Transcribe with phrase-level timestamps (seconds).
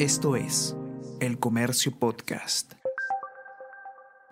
[0.00, 0.74] Esto es
[1.20, 2.72] El Comercio Podcast.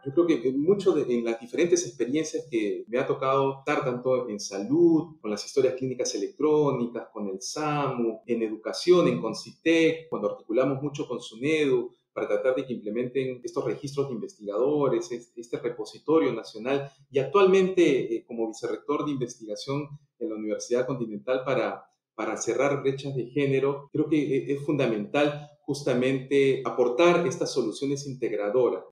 [0.03, 4.41] Yo creo que mucho en las diferentes experiencias que me ha tocado estar tanto en
[4.41, 10.83] salud, con las historias clínicas electrónicas, con el SAMU, en educación, en Concitec, cuando articulamos
[10.83, 16.91] mucho con SUNEDU, para tratar de que implementen estos registros de investigadores, este repositorio nacional
[17.11, 19.87] y actualmente eh, como vicerrector de investigación
[20.19, 25.51] en la Universidad Continental para, para cerrar brechas de género, creo que eh, es fundamental
[25.69, 28.85] justamente aportar estas soluciones integradoras.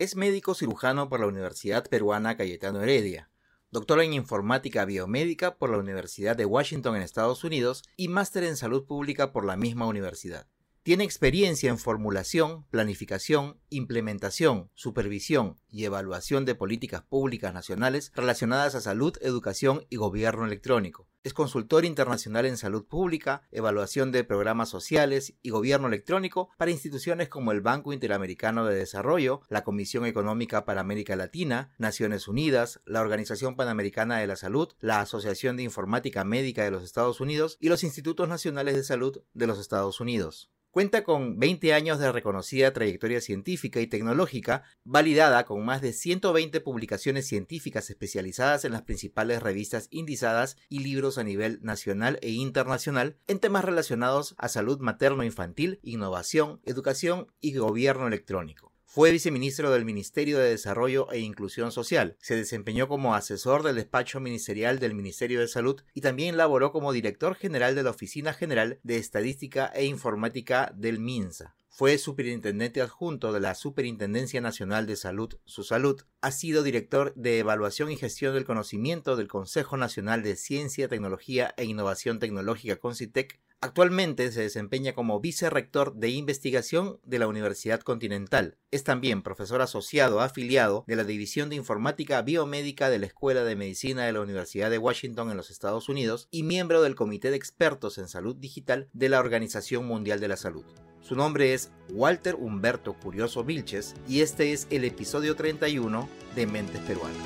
[0.00, 3.30] Es médico cirujano por la Universidad Peruana Cayetano Heredia,
[3.70, 8.56] doctor en informática biomédica por la Universidad de Washington en Estados Unidos y máster en
[8.56, 10.48] salud pública por la misma universidad.
[10.84, 18.82] Tiene experiencia en formulación, planificación, implementación, supervisión y evaluación de políticas públicas nacionales relacionadas a
[18.82, 21.08] salud, educación y gobierno electrónico.
[21.22, 27.30] Es consultor internacional en salud pública, evaluación de programas sociales y gobierno electrónico para instituciones
[27.30, 33.00] como el Banco Interamericano de Desarrollo, la Comisión Económica para América Latina, Naciones Unidas, la
[33.00, 37.70] Organización Panamericana de la Salud, la Asociación de Informática Médica de los Estados Unidos y
[37.70, 40.50] los Institutos Nacionales de Salud de los Estados Unidos.
[40.74, 46.60] Cuenta con 20 años de reconocida trayectoria científica y tecnológica, validada con más de 120
[46.62, 53.16] publicaciones científicas especializadas en las principales revistas indizadas y libros a nivel nacional e internacional
[53.28, 58.73] en temas relacionados a salud materno-infantil, innovación, educación y gobierno electrónico.
[58.94, 62.16] Fue viceministro del Ministerio de Desarrollo e Inclusión Social.
[62.20, 66.92] Se desempeñó como asesor del despacho ministerial del Ministerio de Salud y también laboró como
[66.92, 71.56] director general de la Oficina General de Estadística e Informática del MINSA.
[71.76, 76.00] Fue superintendente adjunto de la Superintendencia Nacional de Salud, su salud.
[76.20, 81.52] Ha sido director de Evaluación y Gestión del Conocimiento del Consejo Nacional de Ciencia, Tecnología
[81.56, 88.56] e Innovación Tecnológica CONCITEC Actualmente se desempeña como vicerrector de investigación de la Universidad Continental.
[88.70, 93.56] Es también profesor asociado afiliado de la División de Informática Biomédica de la Escuela de
[93.56, 97.36] Medicina de la Universidad de Washington en los Estados Unidos y miembro del Comité de
[97.36, 100.64] Expertos en Salud Digital de la Organización Mundial de la Salud.
[101.06, 106.80] Su nombre es Walter Humberto Curioso Vilches y este es el episodio 31 de Mentes
[106.80, 107.18] Peruanas.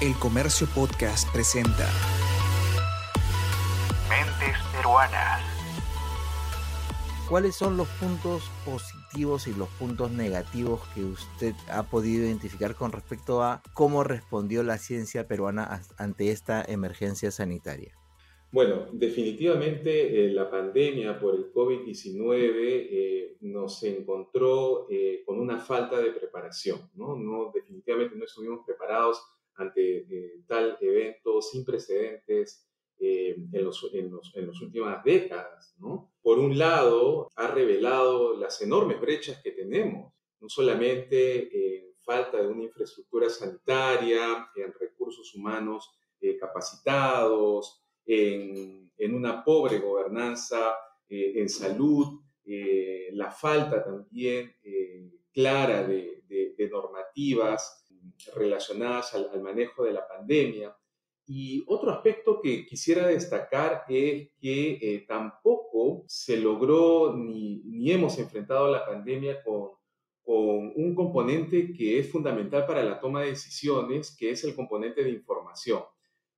[0.00, 1.88] El Comercio Podcast presenta
[7.28, 12.92] ¿Cuáles son los puntos positivos y los puntos negativos que usted ha podido identificar con
[12.92, 18.01] respecto a cómo respondió la ciencia peruana ante esta emergencia sanitaria?
[18.52, 25.98] Bueno, definitivamente eh, la pandemia por el COVID-19 eh, nos encontró eh, con una falta
[25.98, 27.16] de preparación, ¿no?
[27.16, 29.24] no definitivamente no estuvimos preparados
[29.54, 30.06] ante
[30.46, 32.68] tal evento sin precedentes
[33.00, 35.74] eh, en, los, en, las últimas décadas.
[36.20, 42.48] Por un lado, ha revelado las enormes brechas que tenemos, no solamente en falta de
[42.48, 45.90] una infraestructura sanitaria, en recursos humanos
[46.20, 50.74] eh, capacitados, en, en, una pobre gobernanza
[51.08, 52.20] eh, en salud,
[53.12, 54.52] la falta también
[55.32, 57.86] clara de, de, normativas
[58.34, 60.76] relacionadas al, al manejo de la pandemia
[61.26, 68.18] y otro aspecto que quisiera destacar es que eh, tampoco se logró ni, ni, hemos
[68.18, 69.70] enfrentado la pandemia con,
[70.22, 75.04] con un componente que es fundamental para la toma de decisiones, que es el componente
[75.04, 75.82] de información.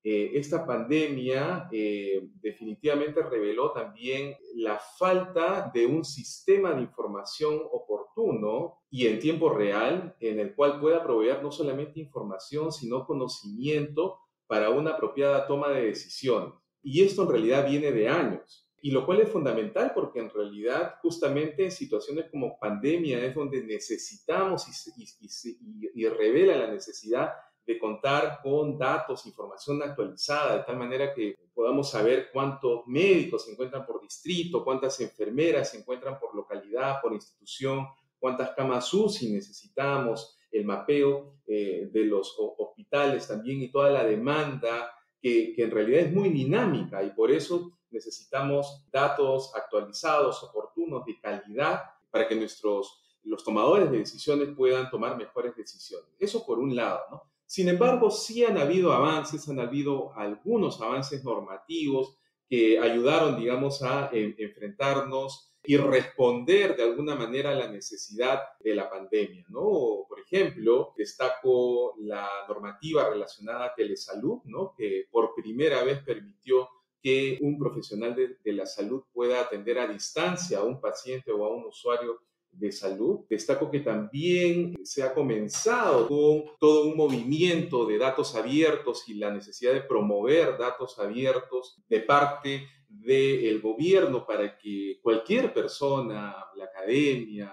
[0.07, 8.83] Eh, esta pandemia eh, definitivamente reveló también la falta de un sistema de información oportuno
[8.91, 14.69] y en tiempo real en el cual pueda proveer no solamente información, sino conocimiento para
[14.69, 16.53] una apropiada toma de decisiones.
[16.83, 18.69] Y esto en realidad viene de años.
[18.83, 23.65] Y lo cual es fundamental porque en realidad justamente en situaciones como pandemia es donde
[23.65, 24.67] necesitamos
[24.99, 27.33] y, revela la necesidad
[27.67, 33.53] de contar con datos, información actualizada, de tal manera que podamos saber cuántos médicos se
[33.53, 37.87] encuentran por distrito, cuántas enfermeras se encuentran por localidad, por institución,
[38.19, 44.91] cuántas camas UCI necesitamos, el mapeo eh, de los hospitales también y toda la demanda
[45.21, 51.19] que, que, en realidad es muy dinámica y por eso necesitamos datos actualizados, oportunos, de
[51.19, 56.09] calidad, para que nuestros los tomadores de decisiones puedan tomar mejores decisiones.
[56.19, 57.34] Eso por un lado, ¿no?
[57.47, 62.19] Sin embargo, sí han habido avances, han habido algunos avances normativos
[62.49, 68.91] que ayudaron, digamos, a enfrentarnos y responder de alguna manera a la necesidad de la
[68.91, 70.05] pandemia, ¿no?
[70.09, 74.75] Por ejemplo, destaco la normativa relacionada a telesalud, ¿no?
[74.77, 76.69] Que por primera vez permitió
[77.03, 81.55] que un profesional de la salud pueda atender a distancia a un paciente o a
[81.55, 82.19] un usuario
[82.57, 83.21] de salud.
[83.29, 89.31] Destaco que también se ha comenzado con todo un movimiento de datos abiertos y la
[89.31, 97.51] necesidad de promover datos abiertos de parte del gobierno para que cualquier persona, la academia,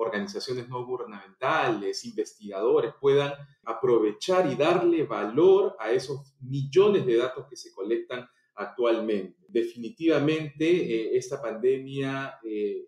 [0.00, 3.34] organizaciones no gubernamentales, investigadores puedan
[3.64, 9.44] aprovechar y darle valor a esos millones de datos que se colectan actualmente.
[9.48, 12.86] Definitivamente, eh, esta pandemia eh,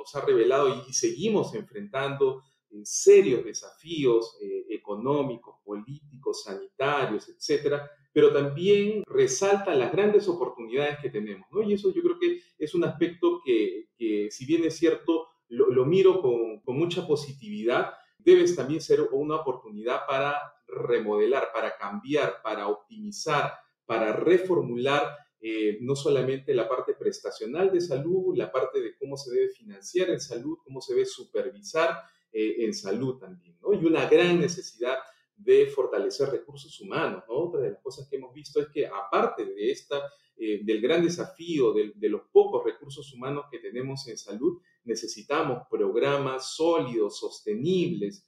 [0.00, 8.32] nos ha revelado y, seguimos enfrentando eh, serios desafíos eh, económicos, políticos, sanitarios, etcétera, pero
[8.32, 11.62] también resalta las grandes oportunidades que tenemos, ¿no?
[11.62, 13.86] Y eso yo creo que es un aspecto que,
[14.30, 20.06] si bien es cierto, lo, miro con, con, mucha positividad, debe también ser una oportunidad
[20.06, 23.54] para remodelar, para cambiar, para optimizar,
[23.86, 29.34] para reformular eh, no solamente la parte prestacional de salud, la parte de cómo se
[29.34, 33.72] debe financiar en salud, cómo se debe supervisar eh, en salud también, ¿no?
[33.72, 34.96] Y una gran necesidad
[35.36, 37.34] de fortalecer recursos humanos, ¿no?
[37.34, 40.00] Otra de las cosas que hemos visto es que aparte de esta,
[40.36, 45.66] eh, del gran desafío de, de, los pocos recursos humanos que tenemos en salud, necesitamos
[45.68, 48.24] programas sólidos, sostenibles,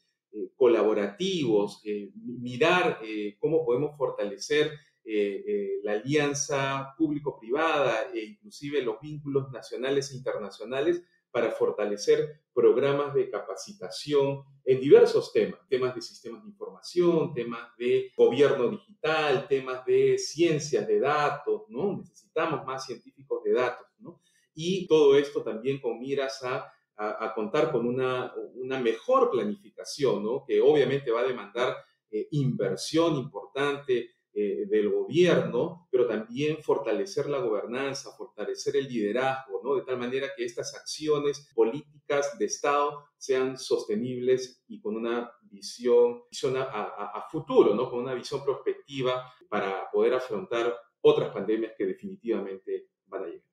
[0.57, 1.83] colaborativos,
[2.15, 2.99] mirar
[3.39, 4.73] cómo podemos fortalecer
[5.05, 13.15] eh, eh, la alianza público-privada e inclusive los vínculos nacionales e internacionales para fortalecer programas
[13.15, 19.85] de capacitación en diversos temas, temas de sistemas de información, temas de gobierno digital, temas
[19.87, 21.97] de ciencias de datos, ¿no?
[21.97, 24.21] Necesitamos más científicos de datos, ¿no?
[24.55, 30.45] Y todo esto también con miras a, a, contar con una, una, mejor planificación, ¿no?
[30.47, 31.77] Que obviamente va a demandar
[32.11, 39.75] eh, inversión importante, eh, del gobierno, pero también fortalecer la gobernanza, fortalecer el liderazgo, ¿no?
[39.77, 46.23] De tal manera que estas acciones políticas de Estado sean sostenibles y con una visión,
[46.59, 47.91] a futuro, ¿no?
[47.91, 53.53] Con una visión prospectiva para poder afrontar otras pandemias que definitivamente van a llegar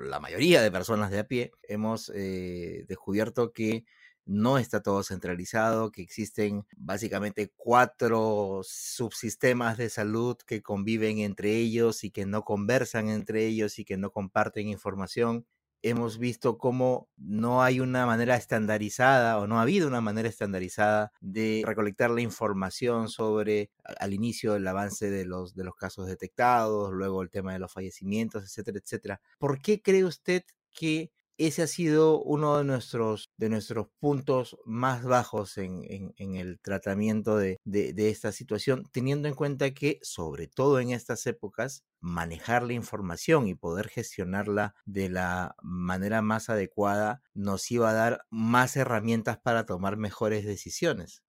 [0.00, 3.84] la mayoría de personas de a pie hemos eh, descubierto que
[4.24, 12.04] no está todo centralizado, que existen básicamente cuatro subsistemas de salud que conviven entre ellos
[12.04, 15.46] y que no conversan entre ellos y que no comparten información.
[15.84, 21.10] Hemos visto cómo no hay una manera estandarizada o no ha habido una manera estandarizada
[21.20, 26.92] de recolectar la información sobre al inicio el avance de los, de los casos detectados,
[26.92, 29.20] luego el tema de los fallecimientos, etcétera, etcétera.
[29.40, 35.04] ¿Por qué cree usted que ese ha sido uno de nuestros, de nuestros puntos más
[35.04, 37.58] bajos en, el tratamiento de,
[37.96, 43.54] esta situación, teniendo en cuenta que, sobre todo en estas épocas, manejar la información y
[43.54, 49.96] poder gestionarla de la manera más adecuada nos iba a dar más herramientas para tomar
[49.96, 51.22] mejores decisiones.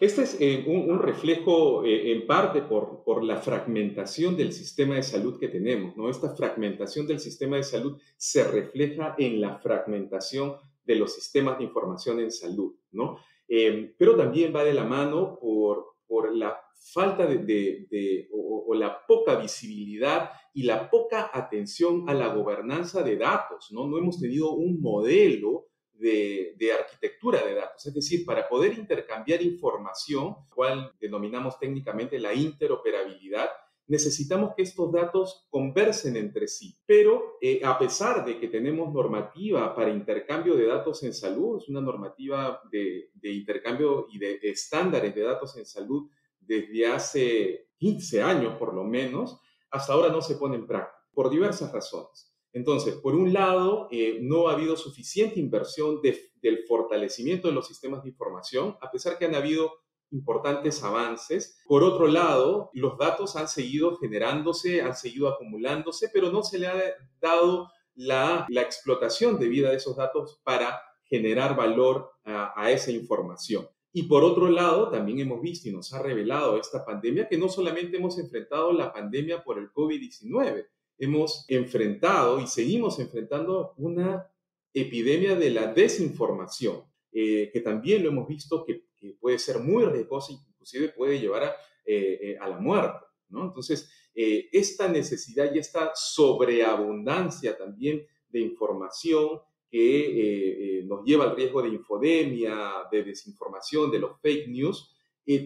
[0.00, 5.02] Este es eh, un, reflejo eh, en parte por, por, la fragmentación del sistema de
[5.02, 6.08] salud que tenemos, ¿no?
[6.08, 10.54] Esta fragmentación del sistema de salud se refleja en la fragmentación
[10.84, 13.18] de los sistemas de información en salud, ¿no?
[13.48, 16.56] Eh, pero también va de la mano por, por la
[16.92, 23.02] falta de, de, o, o, la poca visibilidad y la poca atención a la gobernanza
[23.02, 23.88] de datos, ¿no?
[23.88, 25.66] No hemos tenido un modelo
[25.98, 33.48] de, arquitectura de datos, es decir, para poder intercambiar información, cual denominamos técnicamente la interoperabilidad,
[33.86, 36.76] necesitamos que estos datos conversen entre sí.
[36.86, 41.68] Pero eh, a pesar de que tenemos normativa para intercambio de datos en salud, es
[41.68, 48.56] una normativa de, intercambio y de estándares de datos en salud desde hace 15 años
[48.58, 49.40] por lo menos,
[49.70, 52.27] hasta ahora no se pone en práctica, por diversas razones.
[52.52, 58.02] Entonces, por un lado, eh, no ha habido suficiente inversión del fortalecimiento de los sistemas
[58.02, 59.72] de información, a pesar que han habido
[60.10, 61.60] importantes avances.
[61.66, 66.66] Por otro lado, los datos han seguido generándose, han seguido acumulándose, pero no se le
[66.66, 66.82] ha
[67.20, 73.68] dado la, explotación debida de esos datos para generar valor a, a esa información.
[73.92, 77.48] Y por otro lado, también hemos visto y nos ha revelado esta pandemia que no
[77.48, 80.66] solamente hemos enfrentado la pandemia por el COVID-19,
[80.98, 84.28] hemos enfrentado y seguimos enfrentando una
[84.74, 88.86] epidemia de la desinformación, eh, que también lo hemos visto que,
[89.20, 92.98] puede ser muy riesgosa, inclusive puede llevar a, eh, eh, a la muerte.
[93.28, 93.44] ¿no?
[93.44, 99.40] Entonces, esta necesidad y esta sobreabundancia también de información
[99.70, 104.92] que nos lleva al riesgo de infodemia, de desinformación, de los fake news,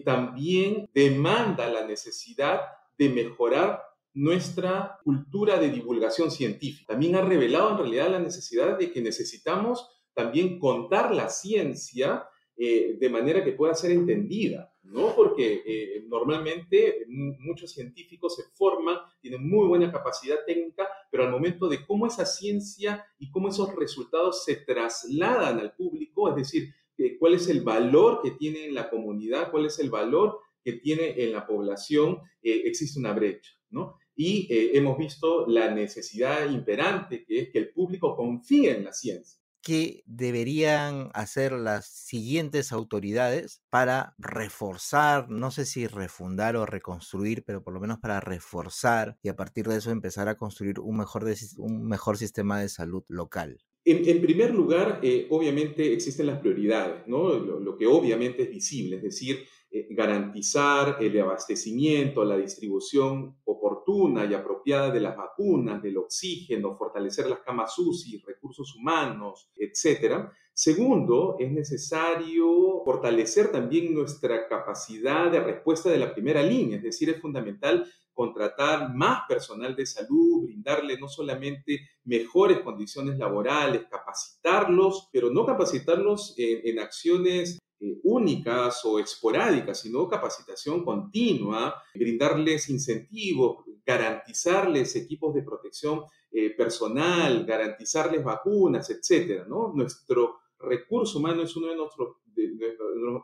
[0.03, 2.61] también demanda la necesidad
[2.97, 6.93] de mejorar nuestra cultura de divulgación científica.
[6.93, 12.97] También ha revelado en realidad la necesidad de que necesitamos también contar la ciencia eh,
[12.99, 15.15] de manera que pueda ser entendida, ¿no?
[15.15, 21.67] Porque eh, normalmente muchos científicos se forman, tienen muy buena capacidad técnica, pero al momento
[21.67, 27.17] de cómo esa ciencia y cómo esos resultados se trasladan al público, es decir, eh,
[27.17, 31.23] cuál es el valor que tiene en la comunidad, cuál es el valor que tiene
[31.23, 33.97] en la población, existe una brecha, ¿no?
[34.15, 39.43] Y hemos visto la necesidad imperante que es que el público confíe en la ciencia
[39.63, 47.63] qué deberían hacer las siguientes autoridades para reforzar, no sé si refundar o reconstruir, pero
[47.63, 51.25] por lo menos para reforzar y a partir de eso empezar a construir un mejor,
[51.57, 53.63] un mejor sistema de salud local?
[53.85, 57.33] En, primer lugar, eh, obviamente existen las prioridades, ¿no?
[57.37, 64.33] lo, que obviamente es visible, es decir, eh, garantizar el abastecimiento, la distribución oportuna y
[64.35, 70.27] apropiada de las vacunas, del oxígeno, fortalecer las camas UCI, recursos humanos, etc.
[70.53, 77.09] Segundo, es necesario fortalecer también nuestra capacidad de respuesta de la primera línea, es decir,
[77.09, 85.31] es fundamental contratar más personal de salud, brindarle no solamente mejores condiciones laborales, capacitarlos, pero
[85.31, 95.33] no capacitarlos en acciones eh, únicas o esporádicas, sino capacitación continua, brindarles incentivos, garantizarles equipos
[95.33, 99.73] de protección eh, personal, garantizarles vacunas, etcétera, ¿no?
[99.75, 102.15] Nuestro recurso humano es uno de nuestros,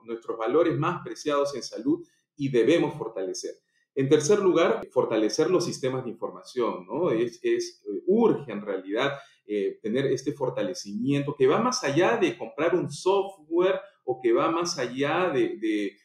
[0.04, 3.54] nuestros valores más preciados en salud y debemos fortalecer.
[3.96, 7.12] En tercer lugar, fortalecer los sistemas de información, ¿no?
[7.12, 9.14] Es, es urge en realidad
[9.52, 14.50] eh, tener este fortalecimiento que va más allá de comprar un software o que va
[14.50, 15.96] más allá de,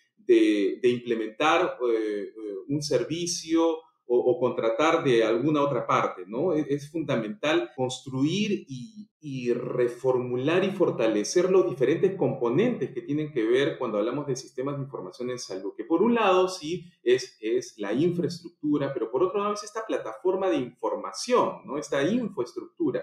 [0.83, 6.53] implementar eh, eh, un servicio o, contratar de alguna otra parte, ¿no?
[6.53, 9.09] Es, fundamental construir y,
[9.55, 14.83] reformular y fortalecer los diferentes componentes que tienen que ver cuando hablamos de sistemas de
[14.83, 19.41] información en salud, que por un lado sí es, es la infraestructura, pero por otro
[19.41, 21.79] lado es esta plataforma de información, ¿no?
[21.79, 23.03] Esta infraestructura,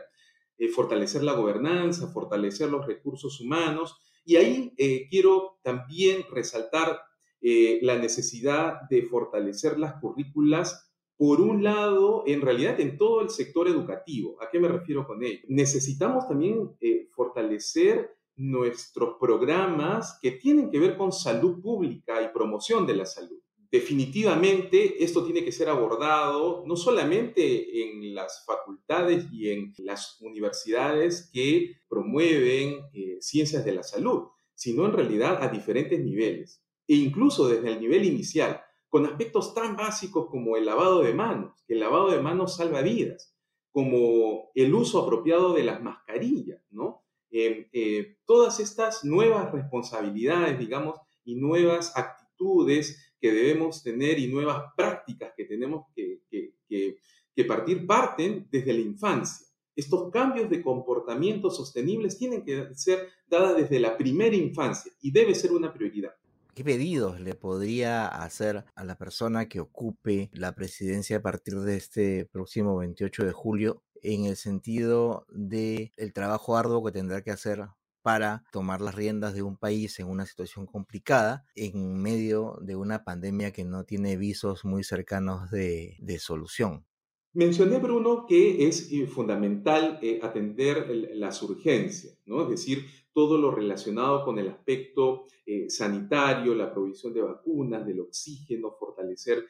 [0.59, 6.99] eh, fortalecer la gobernanza, fortalecer los recursos humanos, y ahí eh, quiero también resaltar
[7.41, 13.29] eh, la necesidad de fortalecer las currículas, por un lado, en realidad en todo el
[13.29, 14.41] sector educativo.
[14.41, 15.39] ¿A qué me refiero con ello?
[15.47, 22.87] Necesitamos también eh, fortalecer nuestros programas que tienen que ver con salud pública y promoción
[22.87, 23.40] de la salud
[23.71, 31.29] definitivamente esto tiene que ser abordado no solamente en las facultades y en las universidades
[31.33, 37.47] que promueven eh, ciencias de la salud, sino en realidad a diferentes niveles, e incluso
[37.47, 42.11] desde el nivel inicial, con aspectos tan básicos como el lavado de manos, el lavado
[42.11, 43.33] de manos salva vidas,
[43.71, 47.05] como el uso apropiado de las mascarillas, ¿no?
[47.31, 54.73] Eh, eh, todas estas nuevas responsabilidades, digamos, y nuevas actitudes que debemos tener y nuevas
[54.75, 56.21] prácticas que tenemos que,
[56.67, 59.47] que, partir parten desde la infancia.
[59.75, 65.33] Estos cambios de comportamiento sostenibles tienen que ser dadas desde la primera infancia y debe
[65.33, 66.11] ser una prioridad.
[66.53, 71.77] ¿Qué pedidos le podría hacer a la persona que ocupe la presidencia a partir de
[71.77, 77.31] este próximo 28 de julio en el sentido de el trabajo arduo que tendrá que
[77.31, 77.63] hacer
[78.01, 83.03] para tomar las riendas de un país en una situación complicada en medio de una
[83.03, 86.85] pandemia que no tiene visos muy cercanos de, solución.
[87.33, 92.43] Mencioné, Bruno, que es eh, fundamental eh, atender las urgencias, ¿no?
[92.43, 98.01] es decir, todo lo relacionado con el aspecto eh, sanitario, la provisión de vacunas, del
[98.01, 99.45] oxígeno, fortalecer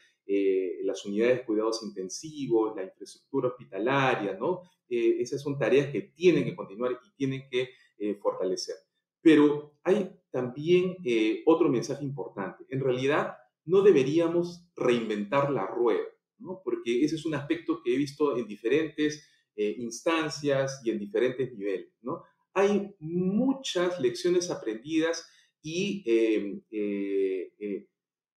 [0.83, 4.61] las unidades de cuidados intensivos, la infraestructura hospitalaria, ¿no?
[4.87, 8.75] esas son tareas que tienen que continuar y tienen que eh, fortalecer.
[9.21, 12.65] Pero hay también eh, otro mensaje importante.
[12.69, 16.07] En realidad, no deberíamos reinventar la rueda,
[16.39, 16.61] ¿no?
[16.63, 19.23] porque ese es un aspecto que he visto en diferentes
[19.55, 21.93] eh, instancias y en diferentes niveles.
[22.01, 22.23] ¿no?
[22.55, 25.29] Hay muchas lecciones aprendidas
[25.61, 26.03] y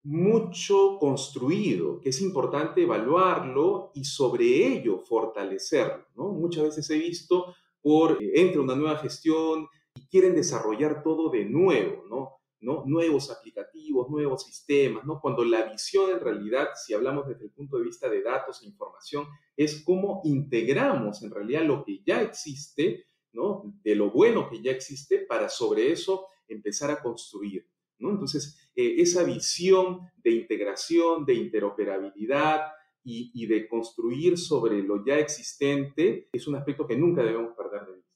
[0.02, 6.04] mucho construido, que es importante evaluarlo y sobre ello fortalecerlo.
[6.16, 11.45] Muchas veces he visto por eh, entra una nueva gestión y quieren desarrollar todo de
[11.45, 12.43] nuevo, ¿no?
[12.62, 12.85] ¿no?
[12.87, 15.21] Nuevos aplicativos, nuevos sistemas, ¿no?
[15.21, 18.67] Cuando la visión en realidad, si hablamos desde el punto de vista de datos e
[18.67, 23.75] información, es cómo integramos en realidad lo que ya existe, ¿no?
[23.83, 28.11] De lo bueno que ya existe para sobre eso empezar a construir, ¿no?
[28.11, 32.61] Entonces, eh, esa visión de integración, de interoperabilidad,
[33.04, 37.94] y, de construir sobre lo ya existente es un aspecto que nunca debemos perder de
[37.94, 38.11] vista.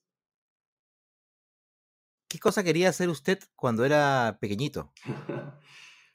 [2.28, 4.92] ¿Qué cosa quería hacer usted cuando era pequeñito?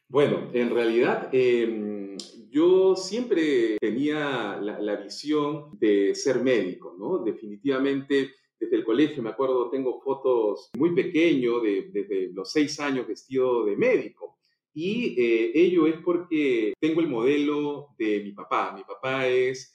[0.07, 2.17] bueno, en realidad em,
[2.49, 7.19] yo siempre tenía la, visión de ser médico, ¿no?
[7.19, 13.07] Definitivamente desde el colegio, me acuerdo, tengo fotos muy pequeño, de, desde los seis años
[13.07, 14.40] vestido de médico.
[14.73, 18.73] Y eh, ello es porque tengo el modelo de mi papá.
[18.75, 19.73] Mi papá es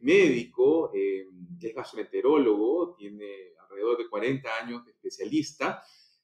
[0.00, 1.26] médico, eh,
[1.60, 5.82] es gastroenterólogo, tiene alrededor de 40 años de especialista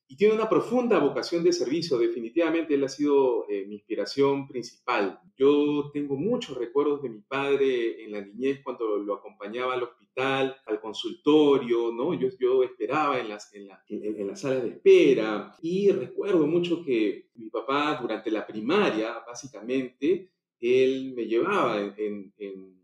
[0.08, 1.98] y tiene una profunda vocación de servicio.
[1.98, 5.20] Definitivamente él ha sido eh, mi inspiración principal.
[5.36, 10.56] Yo tengo muchos recuerdos de mi padre en la niñez cuando lo acompañaba al hospital,
[10.66, 12.14] al consultorio, ¿no?
[12.14, 16.84] Yo, yo esperaba en las, en, la, en, las salas de espera y recuerdo mucho
[16.84, 22.76] que mi papá durante la primaria, básicamente, él me llevaba en, en,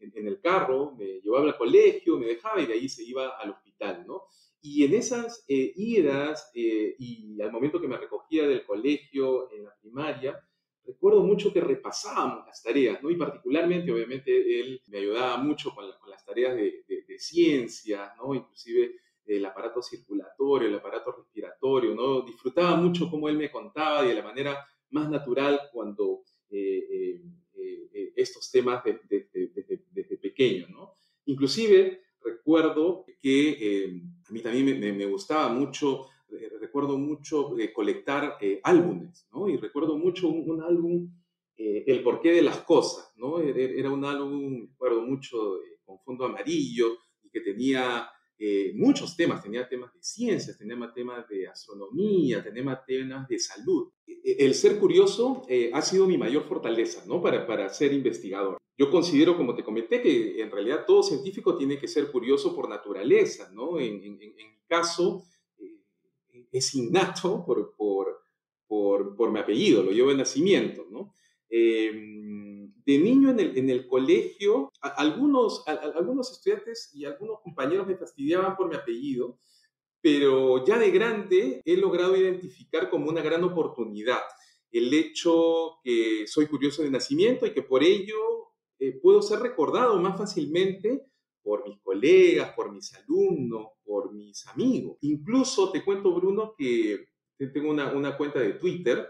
[0.00, 3.50] en, el carro, me llevaba al colegio, me dejaba y de ahí se iba al
[3.50, 4.24] hospital, ¿no?
[4.66, 9.64] Y en esas eh, idas eh, y al momento que me recogía del colegio en
[9.64, 10.40] la primaria,
[10.86, 13.10] recuerdo mucho que repasábamos las tareas, ¿no?
[13.10, 18.34] Y particularmente, obviamente, él me ayudaba mucho con, las tareas de, de, ciencia, ¿no?
[18.34, 18.94] Inclusive
[19.26, 22.22] el aparato circulatorio, el aparato respiratorio, ¿no?
[22.22, 27.20] Disfrutaba mucho cómo él me contaba y de la manera más natural cuando eh,
[28.16, 29.28] estos temas desde,
[29.92, 30.94] desde pequeño, ¿no?
[31.26, 38.60] Inclusive recuerdo que a mí también me, gustaba mucho, eh, recuerdo mucho eh, colectar eh,
[38.64, 39.28] álbumes.
[39.48, 41.08] Y recuerdo mucho un, álbum,
[41.56, 43.40] El porqué de las cosas, ¿no?
[43.40, 46.98] E, e, era un álbum, recuerdo mucho, con fondo amarillo
[47.32, 48.08] que tenía
[48.74, 53.90] muchos temas, tenía temas de ciencias, tenía temas de astronomía, tenía temas de salud.
[54.06, 57.22] E, el ser curioso ha sido mi mayor fortaleza, ¿no?
[57.22, 58.58] Para, para ser investigador.
[58.76, 62.68] Yo considero, como te comenté, que en realidad todo científico tiene que ser curioso por
[62.68, 63.78] naturaleza, ¿no?
[63.78, 64.20] En, mi
[64.66, 65.22] caso,
[65.58, 68.24] eh, es innato por, por,
[68.66, 71.14] por, por, mi apellido, lo llevo de nacimiento, ¿no?
[71.48, 72.23] Em,
[72.86, 78.76] de niño en el, colegio, algunos, algunos estudiantes y algunos compañeros me fastidiaban por mi
[78.76, 79.38] apellido,
[80.02, 84.20] pero ya de grande he logrado identificar como una gran oportunidad
[84.70, 88.18] el hecho que soy curioso de nacimiento y que por ello
[88.78, 91.06] eh, puedo ser recordado más fácilmente
[91.42, 94.98] por mis colegas, por mis alumnos, por mis amigos.
[95.02, 99.08] Incluso te cuento, Bruno, que tengo una, cuenta de Twitter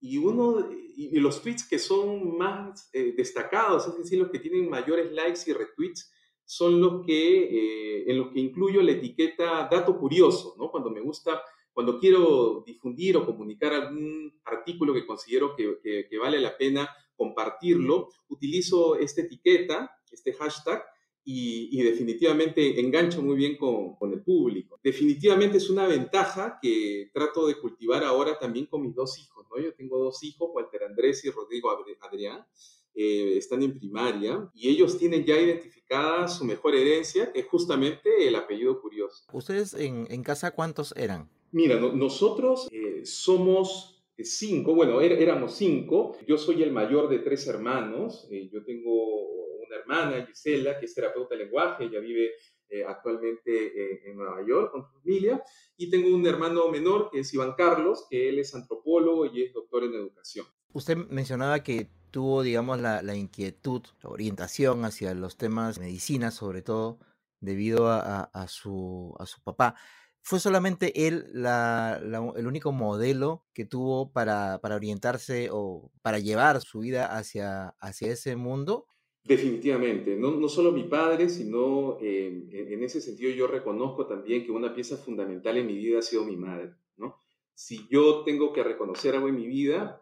[0.00, 4.70] y uno y los tweets que son más eh, destacados, es decir, los que tienen
[4.70, 6.10] mayores likes y retweets,
[6.44, 10.70] son los que eh, en los que incluyo la etiqueta dato curioso, ¿no?
[10.70, 16.40] Cuando me gusta, cuando quiero difundir o comunicar algún artículo que considero que, que vale
[16.40, 20.84] la pena compartirlo, utilizo esta etiqueta, este hashtag,
[21.28, 24.78] y, definitivamente engancho muy bien con, el público.
[24.82, 29.60] Definitivamente es una ventaja que trato de cultivar ahora también con mis dos hijos, ¿no?
[29.60, 32.46] Yo tengo dos hijos, Walter Andrés y Rodrigo Adrián,
[32.94, 38.28] eh, están en primaria y ellos tienen ya identificada su mejor herencia, que es justamente
[38.28, 39.24] el apellido curioso.
[39.32, 41.28] ¿Ustedes en, casa cuántos eran?
[41.50, 46.16] Mira, nosotros eh, somos cinco, bueno, er, éramos cinco.
[46.26, 48.28] Yo soy el mayor de tres hermanos.
[48.30, 52.32] Eh, yo tengo una hermana, Gisela, que es terapeuta de lenguaje, ella vive
[52.68, 55.42] eh, actualmente eh, en Nueva York con su familia.
[55.76, 59.52] Y tengo un hermano menor, que es Iván Carlos, que él es antropólogo y es
[59.52, 60.46] doctor en educación.
[60.72, 66.62] Usted mencionaba que tuvo, digamos, la, inquietud, la orientación hacia los temas de medicina, sobre
[66.62, 66.98] todo,
[67.40, 69.76] debido a, su, a su papá.
[70.22, 77.16] ¿Fue solamente él el único modelo que tuvo para, orientarse o para llevar su vida
[77.16, 78.86] hacia, hacia ese mundo?
[79.26, 84.72] Definitivamente, no, no solo mi padre, sino en, ese sentido yo reconozco también que una
[84.72, 87.20] pieza fundamental en mi vida ha sido mi madre, ¿no?
[87.52, 90.00] Si yo tengo que reconocer algo en mi vida,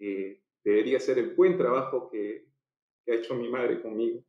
[0.00, 2.48] eh, debería ser el buen trabajo que
[3.06, 4.24] ha hecho mi madre conmigo.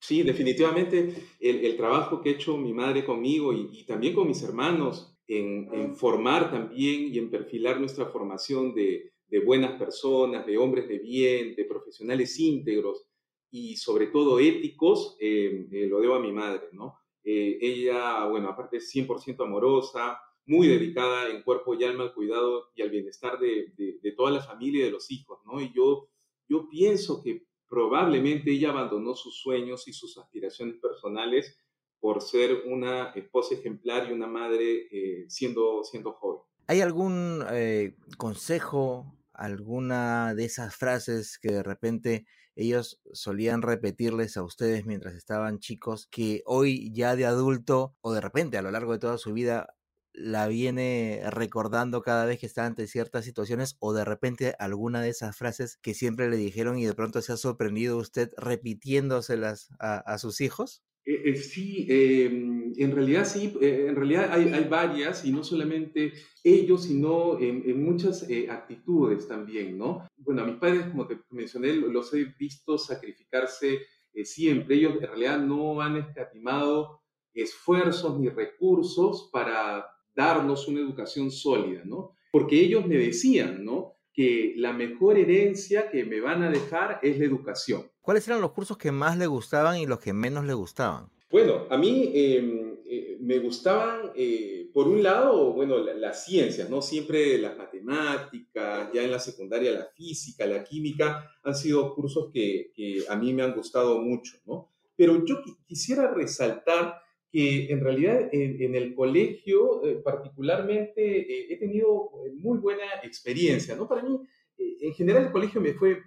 [0.00, 5.09] Sí, definitivamente el, trabajo que ha hecho mi madre conmigo y, también con mis hermanos
[5.30, 9.12] en, formar también y en perfilar nuestra formación de,
[9.46, 13.06] buenas personas, de hombres de bien, de profesionales íntegros
[13.52, 16.96] y sobre todo éticos, eh, eh, lo debo a mi madre, ¿no?
[17.22, 22.70] Eh, ella, bueno, aparte es 100% amorosa, muy dedicada en cuerpo y alma al cuidado
[22.74, 25.60] y al bienestar de, de, toda la familia y de los hijos, ¿no?
[25.60, 26.08] Y yo,
[26.48, 31.56] yo pienso que probablemente ella abandonó sus sueños y sus aspiraciones personales
[32.00, 36.42] por ser una esposa ejemplar y una madre eh, siendo, siendo joven.
[36.66, 44.42] ¿Hay algún eh, consejo, alguna de esas frases que de repente ellos solían repetirles a
[44.42, 48.92] ustedes mientras estaban chicos, que hoy ya de adulto o de repente a lo largo
[48.92, 49.74] de toda su vida
[50.12, 55.10] la viene recordando cada vez que está ante ciertas situaciones o de repente alguna de
[55.10, 60.18] esas frases que siempre le dijeron y de pronto se ha sorprendido usted repitiéndoselas a,
[60.18, 60.82] sus hijos?
[61.10, 66.12] Eh, eh, sí, em, en realidad sí, eh, en realidad hay, varias y no solamente
[66.44, 70.06] ellos, sino en, muchas actitudes también, ¿no?
[70.18, 73.80] Bueno, a mis padres, como te mencioné, los he visto sacrificarse
[74.22, 74.76] siempre.
[74.76, 77.00] Ellos en realidad no han escatimado
[77.34, 82.14] esfuerzos ni recursos para darnos una educación sólida, ¿no?
[82.30, 83.96] Porque ellos me decían, ¿no?
[84.12, 87.89] Que la mejor herencia que me van a dejar es la educación.
[88.00, 91.10] ¿Cuáles eran los cursos que más le gustaban y los que menos le gustaban?
[91.30, 96.82] Bueno, a mí em, eh, me gustaban, eh, por un lado, bueno, las ciencias, ¿no?
[96.82, 102.72] Siempre las matemáticas, ya en la secundaria la física, la química, han sido cursos que,
[102.74, 104.70] que a mí me han gustado mucho, ¿no?
[104.96, 105.36] Pero yo
[105.66, 112.58] quisiera resaltar que en realidad en, el colegio eh, particularmente eh, he tenido eh, muy
[112.58, 113.88] buena experiencia, ¿no?
[113.88, 114.20] Para mí,
[114.58, 116.02] en general el colegio me fue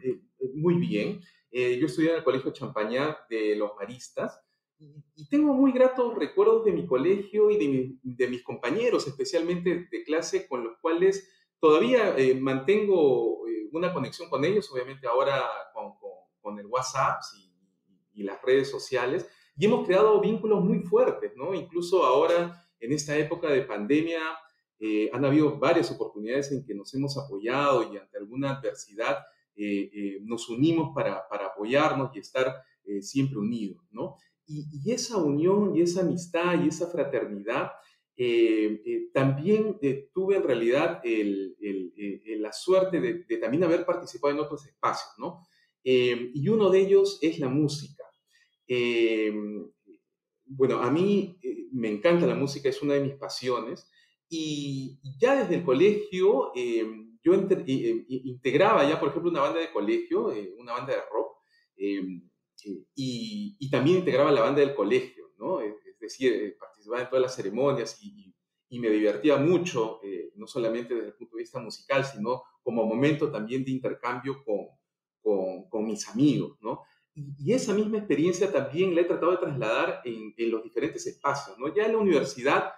[0.53, 1.21] muy bien.
[1.53, 4.41] Yo estudié en el colegio Champañá de los Maristas
[4.79, 10.03] y, tengo muy gratos recuerdos de mi colegio y de, de, mis compañeros, especialmente de
[10.03, 15.93] clase, con los cuales todavía mantengo una conexión con ellos, obviamente ahora con,
[16.41, 21.53] con, el WhatsApp y, y las redes sociales y hemos creado vínculos muy fuertes, ¿no?
[21.53, 24.19] Incluso ahora, en esta época de pandemia,
[24.79, 29.19] eh, han habido varias oportunidades en que nos hemos apoyado y ante alguna adversidad eh,
[29.19, 29.23] eh,
[30.21, 32.53] nos unimos para, para, apoyarnos y estar
[33.01, 34.17] siempre unidos, ¿no?
[34.45, 37.71] Y, esa unión y esa amistad y esa fraternidad,
[39.13, 39.79] también
[40.13, 45.45] tuve en realidad la suerte de, de, también haber participado en otros espacios, ¿no?
[45.83, 48.03] y uno de ellos es la música.
[50.45, 53.89] Bueno, a mí eh, me encanta la música, es una de mis pasiones.
[54.29, 56.51] Y ya desde el colegio,
[57.23, 61.01] em, yo em, integraba ya, por ejemplo, una banda de colegio, eh, una banda de
[61.11, 61.37] rock,
[62.95, 65.59] y, también integraba la banda del colegio, ¿no?
[65.61, 68.33] Es decir, participaba en todas las ceremonias y,
[68.79, 73.31] me divertía mucho, eh, no solamente desde el punto de vista musical, sino como momento
[73.31, 74.67] también de intercambio con,
[75.21, 76.81] con, con mis amigos, ¿no?
[77.15, 81.73] Y, esa misma experiencia también la he tratado de trasladar en, los diferentes espacios, ¿no?
[81.73, 82.73] Ya en la universidad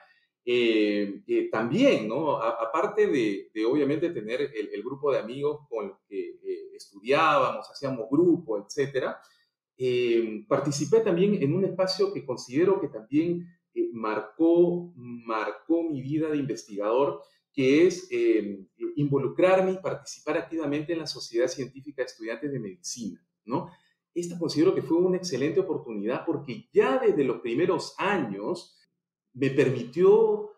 [0.47, 2.37] eh, eh, también, ¿no?
[2.37, 8.59] aparte de, obviamente tener el, grupo de amigos con los que eh, estudiábamos, hacíamos grupo,
[8.59, 9.19] etcétera,
[10.47, 13.43] participé también en un espacio que considero que también
[13.91, 18.07] marcó, marcó mi vida de investigador, que es
[18.95, 23.71] involucrarme y participar activamente en la Sociedad Científica de Estudiantes de Medicina, ¿no?
[24.13, 28.77] esta considero que fue una excelente oportunidad porque ya desde los primeros años
[29.35, 30.51] me permitió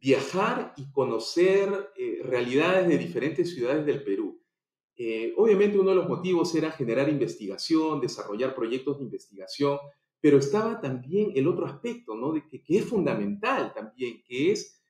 [0.00, 4.40] viajar y conocer eh, realidades de diferentes ciudades del Perú.
[4.96, 9.78] Eh, obviamente uno de los motivos era generar investigación, desarrollar proyectos de investigación,
[10.20, 12.32] pero estaba también el otro aspecto, ¿no?
[12.32, 14.82] De que, es fundamental también, que es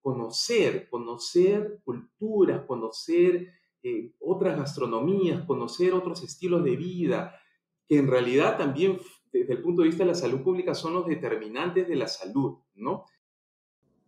[0.00, 3.52] conocer, conocer culturas, conocer
[3.82, 7.40] eh, otras gastronomías, conocer otros estilos de vida,
[7.86, 8.98] que en realidad también
[9.32, 12.58] desde el punto de vista de la salud pública son los determinantes de la salud,
[12.74, 13.04] ¿no?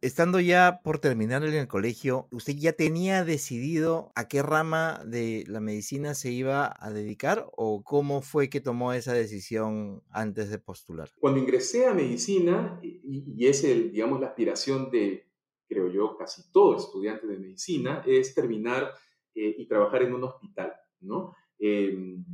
[0.00, 5.42] Estando ya por terminar en el colegio, ¿usted ya tenía decidido a qué rama de
[5.48, 10.60] la medicina se iba a dedicar o cómo fue que tomó esa decisión antes de
[10.60, 11.10] postular?
[11.18, 15.26] Cuando ingresé a medicina, y, es el, digamos, la aspiración de,
[15.68, 18.92] creo yo, casi todo estudiante de medicina, es terminar
[19.34, 21.34] eh, y trabajar en un hospital, ¿no?
[21.58, 22.24] Em,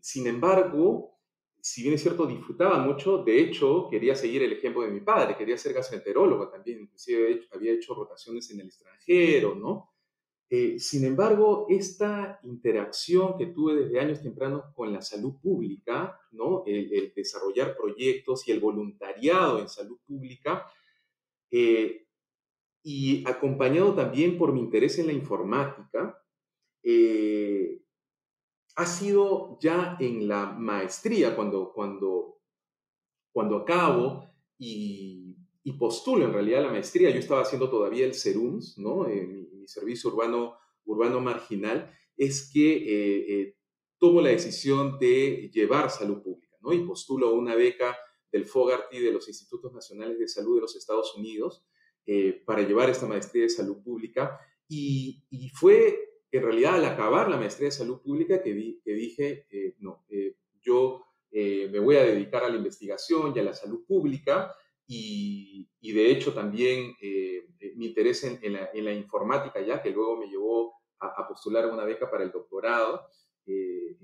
[0.00, 1.20] sin embargo,
[1.64, 5.36] si bien es cierto, disfrutaba mucho, de hecho, quería seguir el ejemplo de mi padre,
[5.36, 9.92] quería ser gastroenterólogo también, inclusive había hecho rotaciones en el extranjero, ¿no?
[10.50, 16.64] Eh, sin embargo, esta interacción que tuve desde años tempranos con la salud pública, ¿no?
[16.66, 20.66] el, desarrollar proyectos y el voluntariado en salud pública,
[21.48, 22.06] eh,
[22.82, 26.20] y acompañado también por mi interés en la informática,
[26.82, 27.81] eh,
[28.74, 32.40] ha sido ya en la maestría, cuando, cuando,
[33.30, 38.78] cuando acabo y, y postulo en realidad la maestría, yo estaba haciendo todavía el CERUMS,
[38.78, 39.04] ¿no?
[39.04, 43.56] mi, servicio urbano, urbano marginal, es que eh, eh,
[43.98, 46.72] tomo la decisión de llevar salud pública, ¿no?
[46.72, 47.96] Y postulo una beca
[48.32, 51.64] del Fogarty de los Institutos Nacionales de Salud de los Estados Unidos,
[52.44, 54.40] para llevar esta maestría de salud pública.
[54.68, 55.22] Y,
[55.54, 59.46] fue en realidad al acabar la maestría de salud pública que, que dije,
[59.78, 60.04] no,
[60.60, 64.54] yo me voy a dedicar a la investigación y a la salud pública
[64.86, 70.26] y, de hecho también eh, eh, mi interés en, la, informática ya, que luego me
[70.26, 73.06] llevó a, postular una beca para el doctorado.
[73.46, 73.96] Eh,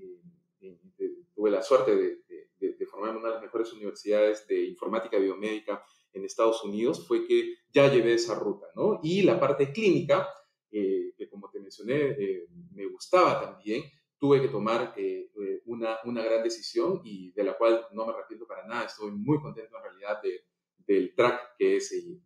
[1.33, 2.19] tuve la suerte de,
[2.59, 7.25] de, formarme en una de las mejores universidades de informática biomédica en Estados Unidos, fue
[7.25, 8.99] que ya llevé esa ruta, ¿no?
[9.03, 10.27] Y la parte clínica,
[10.69, 12.15] que como te mencioné,
[12.71, 13.83] me gustaba también,
[14.19, 14.93] tuve que tomar
[15.65, 18.85] una, una gran decisión y de la cual no me arrepiento para nada.
[18.85, 20.41] Estoy muy contento en realidad de,
[20.85, 22.21] del track que he seguido.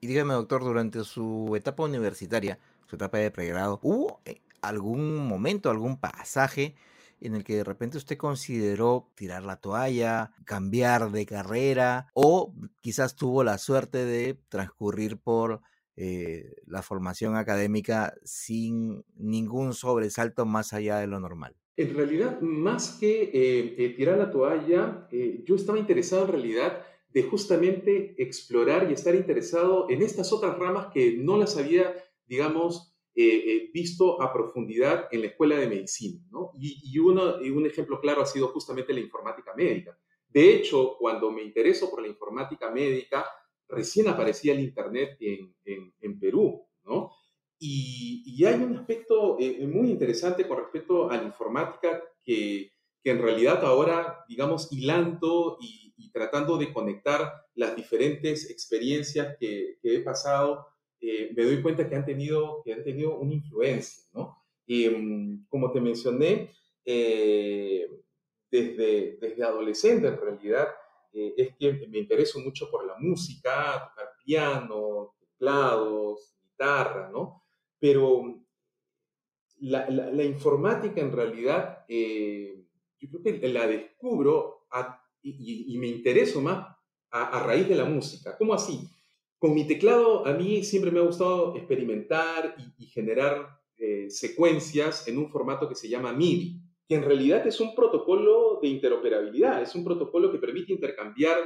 [0.00, 5.70] Y dígame, doctor, durante su etapa universitaria, su etapa de pregrado, ¿hubo eh, algún momento,
[5.70, 6.74] algún pasaje
[7.20, 13.14] en el que de repente usted consideró tirar la toalla, cambiar de carrera o quizás
[13.14, 15.60] tuvo la suerte de transcurrir por
[16.02, 21.54] eh, la formación académica sin ningún sobresalto más allá de lo normal?
[21.76, 25.08] En realidad, más que eh, tirar la toalla,
[25.44, 30.88] yo estaba interesado en realidad de justamente explorar y estar interesado en estas otras ramas
[30.92, 31.94] que no las había,
[32.26, 36.24] digamos, eh, eh, visto a profundidad en la escuela de medicina.
[36.30, 36.52] ¿no?
[36.58, 39.98] Y, uno, y un ejemplo claro ha sido justamente la informática médica.
[40.28, 43.26] De hecho, cuando me intereso por la informática médica,
[43.70, 47.12] recién aparecía el Internet en, Perú, ¿no?
[47.58, 53.22] Y, hay un aspecto eh, muy interesante con respecto a la informática que, que en
[53.22, 60.66] realidad ahora, digamos, hilando y, tratando de conectar las diferentes experiencias que, he pasado,
[61.00, 64.36] eh, me doy cuenta que han tenido, que han tenido una influencia, ¿no?
[64.66, 66.50] Mm, como te mencioné,
[66.84, 67.88] eh,
[68.50, 70.68] desde, desde adolescente en realidad,
[71.12, 77.44] eh, es que me intereso mucho por la música, tocar piano, teclados, guitarra, ¿no?
[77.78, 78.44] Pero
[79.60, 84.60] la, la, informática en realidad, yo creo que la descubro
[85.22, 86.66] y, me intereso más
[87.10, 88.36] a, raíz de la música.
[88.38, 88.88] ¿Cómo así?
[89.38, 95.18] Con mi teclado a mí siempre me ha gustado experimentar y, generar eh, secuencias en
[95.18, 99.76] un formato que se llama MIDI, que en realidad es un protocolo de interoperabilidad, es
[99.76, 101.38] un protocolo que permite intercambiar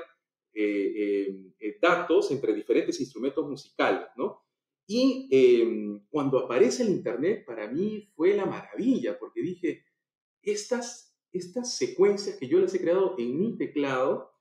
[0.54, 4.40] eh, eh, datos entre diferentes instrumentos musicales, ¿no?
[4.87, 9.85] Y em, cuando aparece el Internet, para mí fue la maravilla, porque dije,
[10.40, 14.33] estas estas secuencias que yo les he creado en mi teclado,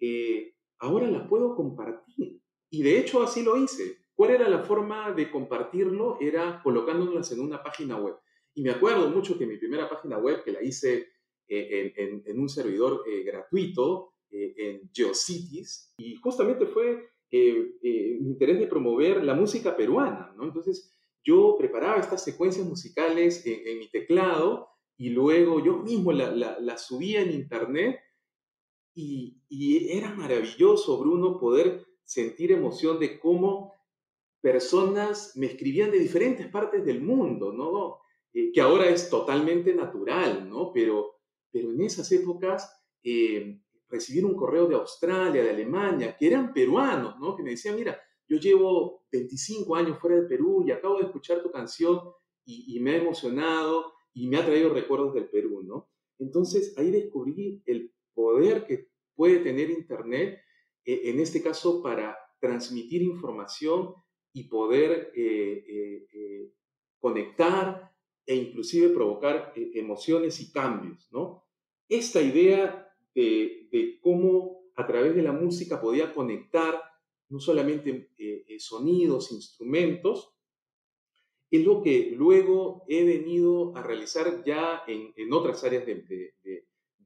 [0.00, 2.40] eh, ahora las puedo compartir.
[2.70, 3.98] Y de hecho así lo hice.
[4.14, 6.16] ¿Cuál era la forma de compartirlo?
[6.18, 8.16] Era colocándolas en una página web.
[8.56, 11.08] Y me acuerdo mucho que mi primera página web, que la hice
[11.46, 19.22] eh, en, un servidor eh, gratuito en GeoCities, y justamente fue mi interés de promover
[19.22, 20.34] la música peruana.
[20.36, 20.44] ¿no?
[20.44, 20.92] Entonces
[21.24, 27.20] yo preparaba estas secuencias musicales en mi teclado y luego yo mismo la, la, subía
[27.20, 28.00] en internet
[28.94, 29.42] y,
[29.90, 33.74] era maravilloso, Bruno, poder sentir emoción de cómo
[34.40, 37.98] personas me escribían de diferentes partes del mundo, ¿no?
[38.36, 40.70] Eh, que ahora es totalmente natural, ¿no?
[40.70, 41.20] Pero,
[41.50, 42.70] pero en esas épocas
[43.02, 43.58] eh,
[44.22, 47.34] un correo de Australia, de Alemania, que eran peruanos, ¿no?
[47.34, 51.42] Que me decían, mira, yo llevo 25 años fuera de Perú y acabo de escuchar
[51.42, 52.00] tu canción
[52.44, 55.88] y, me ha emocionado y me ha traído recuerdos del Perú, ¿no?
[56.18, 60.40] Entonces ahí descubrí el poder que puede tener Internet,
[60.84, 63.94] eh, en este caso para transmitir información
[64.34, 66.52] y poder eh, eh,
[66.98, 67.95] conectar
[68.26, 71.44] e inclusive provocar emociones y cambios, ¿no?
[71.88, 76.82] Esta idea de, cómo a través de la música podía conectar
[77.28, 78.10] no solamente
[78.58, 80.36] sonidos, instrumentos,
[81.50, 86.34] es lo que luego he venido a realizar ya en, en otras áreas de,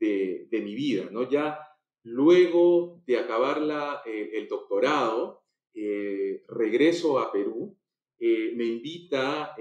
[0.00, 1.28] de, de, mi vida, ¿no?
[1.28, 1.58] Ya
[2.02, 5.42] luego de acabar la, eh, el doctorado,
[5.74, 7.76] eh, regreso a Perú,
[8.18, 9.54] eh, me, invita,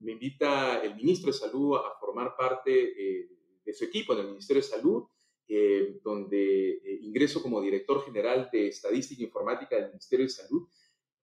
[0.00, 2.70] me invita el ministro de Salud a formar parte
[3.64, 5.04] de su equipo en el Ministerio de Salud,
[6.02, 10.68] donde ingreso como director general de Estadística e Informática del Ministerio de Salud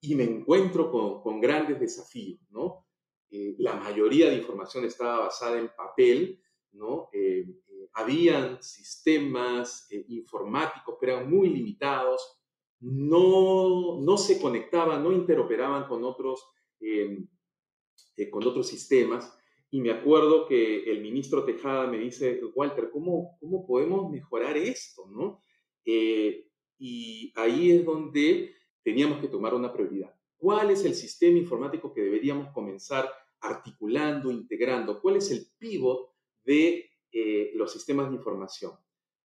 [0.02, 2.86] y me encuentro con, con grandes desafíos, ¿no?
[3.30, 7.10] Eh, la mayoría de información estaba basada en papel, ¿no?
[7.12, 12.40] Eh, eh, habían sistemas informáticos, pero eran muy limitados,
[12.80, 16.46] no, no se conectaban, no interoperaban con otros,
[18.18, 19.34] em, con otros sistemas.
[19.70, 25.08] Y me acuerdo que el ministro Tejada me dice, Walter, ¿cómo, cómo podemos mejorar esto?
[25.10, 25.42] ¿no?
[26.80, 28.54] y ahí es donde
[28.84, 30.14] teníamos que tomar una prioridad.
[30.38, 35.02] ¿Cuál es el sistema informático que deberíamos comenzar articulando, integrando?
[35.02, 36.12] ¿Cuál es el pivot
[36.44, 38.74] de eh, los sistemas de información?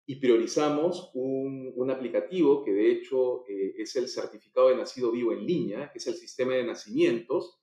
[0.06, 5.44] Y priorizamos un, aplicativo que de hecho eh, es el certificado de nacido vivo en
[5.44, 7.59] línea, que es el sistema de nacimientos,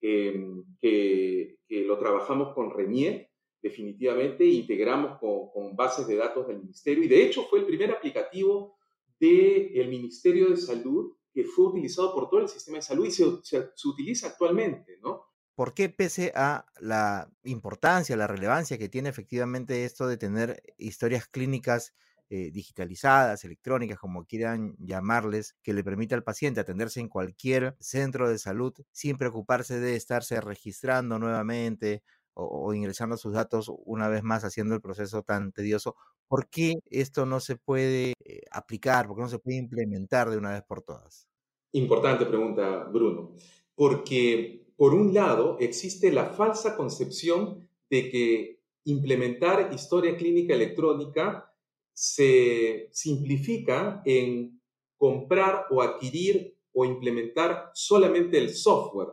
[0.00, 3.30] em, que, lo trabajamos con Renier
[3.60, 8.76] definitivamente, integramos con, bases de datos del ministerio y de hecho fue el primer aplicativo
[9.18, 13.24] del Ministerio de Salud que fue utilizado por todo el sistema de salud y se,
[13.42, 15.24] se, utiliza actualmente, ¿no?
[15.54, 21.26] ¿Por qué pese a la importancia, la relevancia que tiene efectivamente esto de tener historias
[21.26, 21.94] clínicas
[22.30, 28.28] eh, digitalizadas, electrónicas, como quieran llamarles, que le permita al paciente atenderse en cualquier centro
[28.28, 32.02] de salud sin preocuparse de estarse registrando nuevamente
[32.34, 35.96] o, ingresando sus datos una vez más haciendo el proceso tan tedioso,
[36.28, 40.36] ¿por qué esto no se puede eh, aplicar, por qué no se puede implementar de
[40.36, 41.28] una vez por todas?
[41.72, 43.32] Importante pregunta, Bruno,
[43.74, 51.52] porque por un lado existe la falsa concepción de que implementar historia clínica electrónica
[51.98, 54.62] se simplifica en
[54.96, 59.08] comprar o adquirir o implementar solamente el software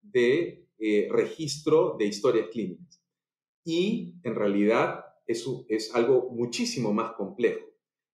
[0.00, 3.04] de eh, registro de historias clínicas.
[3.62, 7.66] Y en realidad eso es algo muchísimo más complejo,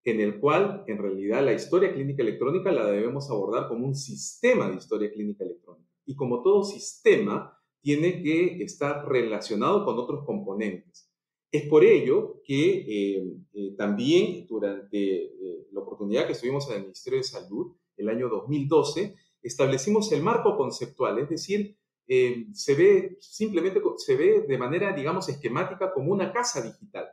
[0.03, 4.69] en el cual en realidad la historia clínica electrónica la debemos abordar como un sistema
[4.69, 5.89] de historia clínica electrónica.
[6.05, 11.09] Y como todo sistema, tiene que estar relacionado con otros componentes.
[11.51, 15.33] Es por ello que eh, eh, también durante
[15.73, 20.57] la oportunidad que estuvimos en el Ministerio de Salud, el año 2012, establecimos el marco
[20.57, 21.77] conceptual, es decir,
[22.09, 27.09] eh, se ve simplemente, se ve de manera, digamos, esquemática como una casa digital,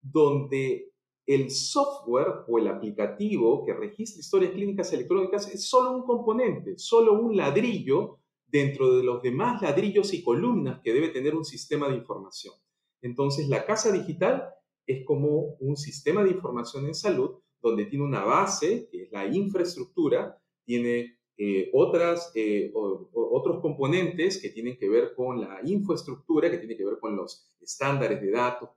[0.00, 0.92] donde
[1.26, 7.20] el software o el aplicativo que registra historias clínicas electrónicas es solo un componente, solo
[7.20, 11.96] un ladrillo dentro de los demás ladrillos y columnas que debe tener un sistema de
[11.96, 12.54] información.
[13.02, 14.48] Entonces, la casa digital
[14.86, 19.26] es como un sistema de información en salud donde tiene una base, que es la
[19.26, 26.58] infraestructura, tiene eh, otras, eh, otros componentes que tienen que ver con la infraestructura, que
[26.58, 28.70] tienen que ver con los estándares de datos,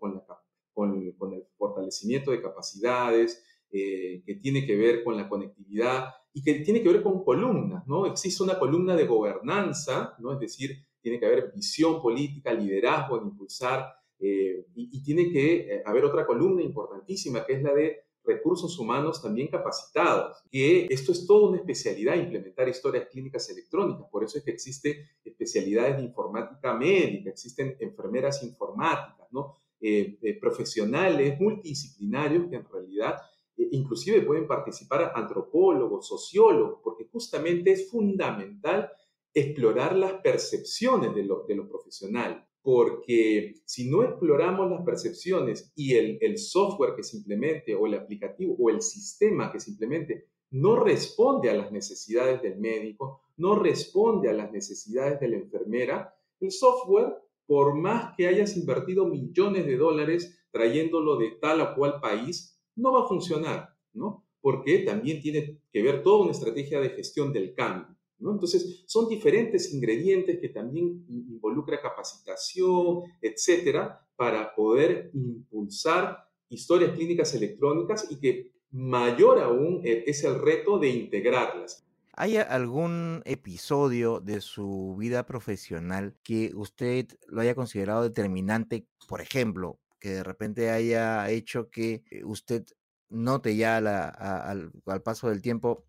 [0.74, 1.04] con
[1.34, 6.84] el fortalecimiento de capacidades, eh, que tiene que ver con la conectividad y que tiene
[6.84, 8.06] que ver con columnas, ¿no?
[8.06, 10.34] Existe una columna de gobernanza, ¿no?
[10.34, 13.88] Es decir, tiene que haber visión política, liderazgo en impulsar,
[14.22, 19.48] y, y, tiene que haber otra columna importantísima, que es la de recursos humanos también
[19.48, 24.52] capacitados, que esto es toda una especialidad, implementar historias clínicas electrónicas, por eso es que
[24.52, 29.56] existen especialidades de informática médica, existen enfermeras informáticas, ¿no?
[29.84, 33.16] Eh, eh, profesionales multidisciplinarios que en realidad
[33.58, 38.92] eh, inclusive pueden participar antropólogos, sociólogos, porque justamente es fundamental
[39.34, 46.96] explorar las percepciones de los profesionales porque si no exploramos las percepciones y el, software
[46.96, 51.56] que se implemente o el aplicativo o el sistema que se implemente no responde a
[51.56, 57.16] las necesidades del médico, no responde a las necesidades de la enfermera, el software,
[57.48, 62.92] por más que hayas invertido millones de dólares trayéndolo de tal o cual país, no
[62.92, 64.26] va a funcionar, ¿no?
[64.42, 67.96] Porque también tiene que ver toda una estrategia de gestión del cambio.
[68.30, 78.08] Entonces, son diferentes ingredientes que también involucra capacitación, etcétera, para poder impulsar historias clínicas electrónicas
[78.12, 81.84] y que mayor aún e, es el reto de integrarlas.
[82.14, 89.80] ¿Hay algún episodio de su vida profesional que usted lo haya considerado determinante, por ejemplo,
[90.00, 92.66] que de repente haya hecho que usted
[93.10, 95.86] note ya al paso del tiempo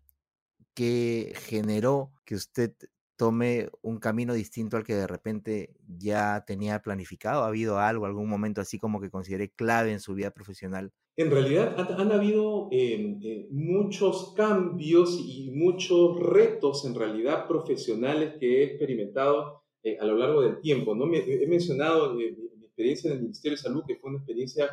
[0.73, 2.73] que generó que usted
[3.15, 7.43] tome un camino distinto al que de repente ya tenía planificado?
[7.43, 10.91] ¿Ha habido algo, algún momento así como que considere clave en su vida profesional?
[11.15, 18.61] En realidad han, habido em, eh, muchos cambios y muchos retos en realidad profesionales que
[18.61, 20.95] he experimentado eh, a lo largo del tiempo.
[20.95, 21.05] ¿no?
[21.05, 24.69] Me, he mencionado eh, mi experiencia en el Ministerio de Salud, que fue una experiencia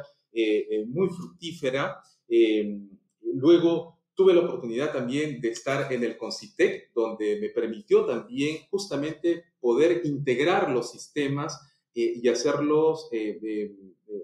[0.86, 2.01] muy fructífera.
[2.28, 2.88] Em,
[3.20, 9.44] luego Tuve la oportunidad también de estar en el Concitec, donde me permitió también justamente
[9.61, 11.58] poder integrar los sistemas
[11.94, 13.74] eh, y hacerlos eh,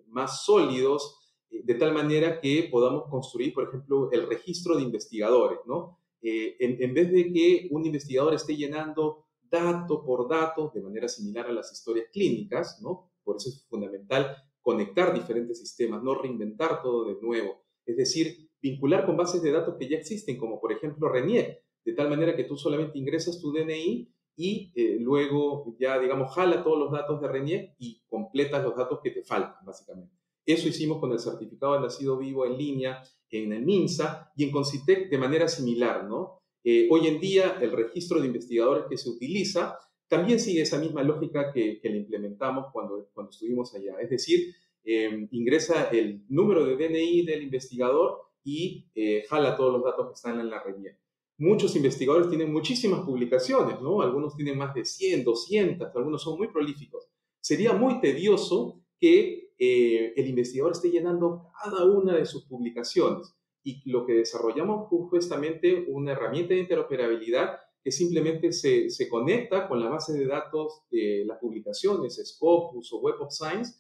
[0.09, 5.61] más sólidos, eh, de tal manera que podamos construir, por ejemplo, el registro de investigadores,
[5.67, 5.99] ¿no?
[6.23, 11.47] En, en, vez de que un investigador esté llenando dato por dato de manera similar
[11.47, 13.13] a las historias clínicas, ¿no?
[13.23, 17.63] Por eso es fundamental conectar diferentes sistemas, no reinventar todo de nuevo.
[17.85, 21.63] Es decir, vincular con bases de datos que ya existen, como por ejemplo Renier.
[21.85, 26.63] de tal manera que tú solamente ingresas tu DNI y eh, luego ya, digamos, jala
[26.63, 30.15] todos los datos de RENIEC y completas los datos que te faltan, básicamente.
[30.45, 34.51] Eso hicimos con el certificado de nacido vivo en línea en el MINSA y en
[34.51, 36.43] Concitec de manera similar, ¿no?
[36.65, 39.79] Eh, hoy en día el registro de investigadores que se utiliza
[40.09, 43.97] también sigue esa misma lógica que, que le implementamos cuando, cuando estuvimos allá.
[44.01, 44.55] Es decir,
[44.85, 50.15] em, ingresa el número de DNI del investigador y eh, jala todos los datos que
[50.15, 50.97] están en la RENIEC
[51.39, 54.01] muchos investigadores tienen muchísimas publicaciones, ¿no?
[54.01, 57.09] Algunos tienen más de 100, 200, algunos son muy prolíficos.
[57.41, 63.35] Sería muy tedioso que eh, el investigador esté llenando cada una de sus publicaciones.
[63.63, 69.69] Y lo que desarrollamos fue justamente una herramienta de interoperabilidad que simplemente se, se conecta
[69.69, 73.75] con la base de datos de las publicaciones, Scopus o Web of Science,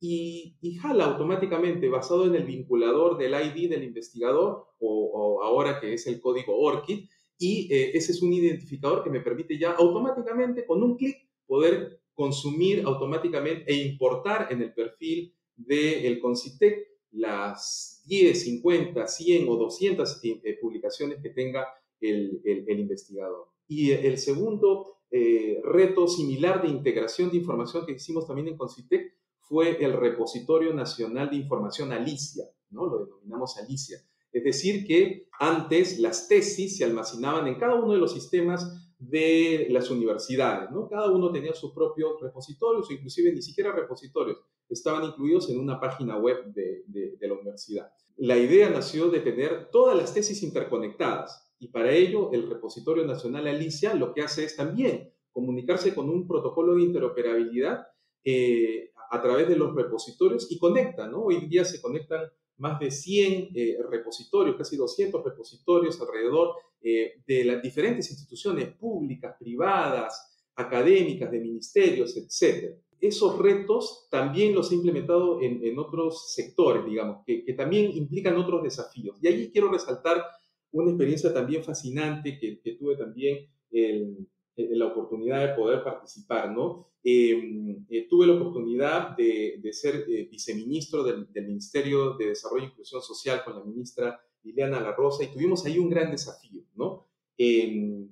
[0.00, 6.06] y, jala automáticamente basado en el vinculador del ID del investigador o, ahora que es
[6.06, 10.82] el código ORCID y eh, ese es un identificador que me permite ya automáticamente con
[10.82, 18.42] un clic poder consumir automáticamente e importar en el perfil del el Concitec las 10,
[18.42, 21.66] 50, 100 o 200 eh, publicaciones que tenga
[22.00, 23.48] el, el, investigador.
[23.66, 29.14] Y el segundo eh, reto similar de integración de información que hicimos también en Concitec
[29.48, 32.86] fue el Repositorio Nacional de Información Alicia, ¿no?
[32.86, 33.98] Lo denominamos Alicia.
[34.30, 39.68] Es decir, que antes las tesis se almacenaban en cada uno de los sistemas de
[39.70, 40.88] las universidades, ¿no?
[40.88, 44.38] Cada uno tenía sus propios repositorios, o inclusive ni siquiera repositorios,
[44.68, 47.92] estaban incluidos en una página web de, la universidad.
[48.16, 53.46] La idea nació de tener todas las tesis interconectadas y para ello el Repositorio Nacional
[53.46, 57.86] Alicia lo que hace es también comunicarse con un protocolo de interoperabilidad
[58.24, 61.24] eh, a través de los repositorios y conectan, ¿no?
[61.24, 62.22] Hoy en día se conectan
[62.58, 69.36] más de 100 eh, repositorios, casi 200 repositorios alrededor eh, de las diferentes instituciones públicas,
[69.38, 72.74] privadas, académicas, de ministerios, etc.
[73.00, 79.16] Esos retos también los he implementado en, otros sectores, digamos, que, también implican otros desafíos.
[79.22, 80.24] Y allí quiero resaltar
[80.72, 84.26] una experiencia también fascinante que, que tuve también el,
[84.70, 86.88] la oportunidad de poder participar, ¿no?
[87.02, 93.00] Em, eh, tuve la oportunidad de, ser eh, viceministro del, Ministerio de Desarrollo e Inclusión
[93.00, 97.06] Social con la ministra Liliana La Rosa y tuvimos ahí un gran desafío, ¿no?
[97.36, 98.08] Em,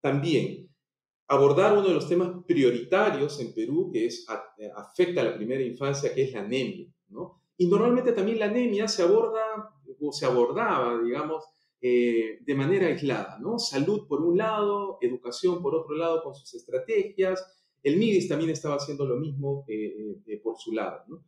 [0.00, 0.70] también
[1.26, 4.26] abordar uno de los temas prioritarios en Perú que es,
[4.74, 7.42] afecta a la primera infancia, que es la anemia, ¿no?
[7.56, 11.44] Y normalmente también la anemia se aborda o se abordaba, digamos,
[11.80, 13.58] eh, de manera aislada, ¿no?
[13.58, 17.44] Salud por un lado, educación por otro lado con sus estrategias.
[17.82, 21.24] El MIDIS también estaba haciendo lo mismo eh, eh, por su lado, ¿no?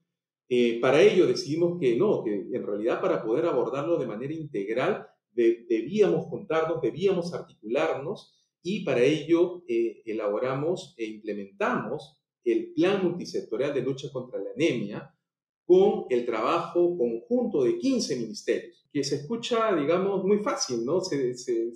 [0.80, 6.26] para ello decidimos que no, que en realidad para poder abordarlo de manera integral debíamos
[6.26, 14.40] juntarnos, debíamos articularnos y para ello elaboramos e implementamos el Plan Multisectorial de Lucha contra
[14.40, 15.14] la Anemia,
[15.70, 21.00] con el trabajo conjunto de 15 ministerios, que se escucha, digamos, muy fácil, ¿no?
[21.00, 21.70] Se, se,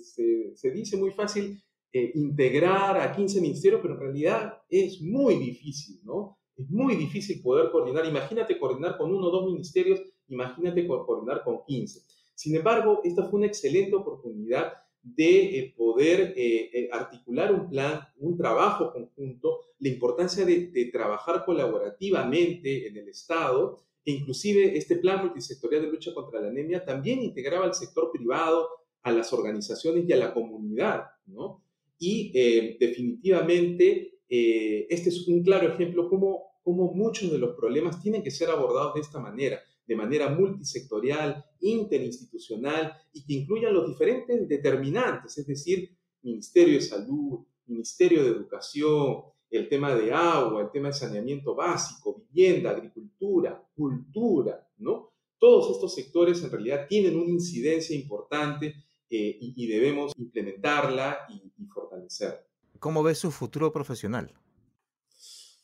[0.53, 6.01] se, dice muy fácil eh, integrar a 15 ministerios, pero en realidad es muy difícil,
[6.03, 6.37] ¿no?
[6.57, 8.05] Es muy difícil poder coordinar.
[8.05, 12.01] Imagínate coordinar con uno o dos ministerios, imagínate coordinar con 15.
[12.35, 14.73] Sin embargo, esta fue una excelente oportunidad
[15.05, 22.87] de eh, poder eh, articular un plan, un trabajo conjunto, la importancia de, trabajar colaborativamente
[22.87, 27.65] en el Estado e inclusive este plan multisectorial de lucha contra la anemia también integraba
[27.65, 28.69] al sector privado,
[29.03, 31.61] a las organizaciones y a la comunidad, ¿no?
[31.99, 38.01] Y eh, definitivamente eh, este es un claro ejemplo cómo, cómo muchos de los problemas
[38.01, 43.87] tienen que ser abordados de esta manera, de manera multisectorial, interinstitucional y que incluyan los
[43.87, 50.71] diferentes determinantes, es decir, Ministerio de Salud, Ministerio de Educación, el tema de agua, el
[50.71, 55.11] tema de saneamiento básico, vivienda, agricultura, cultura, ¿no?
[55.37, 58.73] Todos estos sectores en realidad tienen una incidencia importante
[59.09, 62.41] eh, y, debemos implementarla y, fortalecerla.
[62.79, 64.33] ¿Cómo ves su futuro profesional?